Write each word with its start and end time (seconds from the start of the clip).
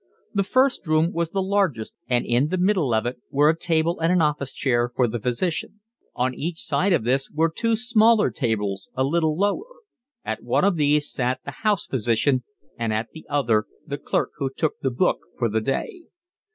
The 0.33 0.41
first 0.43 0.87
room 0.87 1.11
was 1.11 1.29
the 1.29 1.43
largest 1.43 1.93
and 2.07 2.25
in 2.25 2.47
the 2.47 2.57
middle 2.57 2.91
of 2.91 3.05
it 3.05 3.19
were 3.29 3.49
a 3.49 3.55
table 3.55 3.99
and 3.99 4.11
an 4.11 4.19
office 4.19 4.51
chair 4.51 4.91
for 4.95 5.07
the 5.07 5.19
physician; 5.19 5.79
on 6.15 6.33
each 6.33 6.57
side 6.57 6.91
of 6.91 7.03
this 7.03 7.29
were 7.29 7.51
two 7.55 7.75
smaller 7.75 8.31
tables, 8.31 8.89
a 8.95 9.03
little 9.03 9.37
lower: 9.37 9.83
at 10.25 10.41
one 10.41 10.65
of 10.65 10.75
these 10.75 11.11
sat 11.13 11.41
the 11.45 11.51
house 11.51 11.85
physician 11.85 12.43
and 12.79 12.91
at 12.91 13.09
the 13.11 13.27
other 13.29 13.67
the 13.85 13.99
clerk 13.99 14.31
who 14.37 14.49
took 14.49 14.79
the 14.79 14.89
'book' 14.89 15.27
for 15.37 15.47
the 15.47 15.61
day. 15.61 16.05